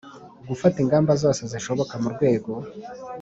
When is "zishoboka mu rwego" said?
1.51-2.51